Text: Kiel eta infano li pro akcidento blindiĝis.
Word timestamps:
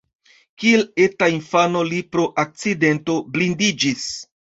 Kiel 0.61 0.85
eta 1.03 1.27
infano 1.33 1.83
li 1.89 1.99
pro 2.15 2.25
akcidento 2.45 3.19
blindiĝis. 3.37 4.09